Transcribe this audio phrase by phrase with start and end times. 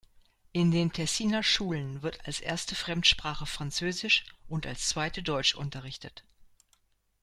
[0.51, 6.23] In den Tessiner Schulen wird als erste Fremdsprache Französisch und als zweite Deutsch unterrichtet.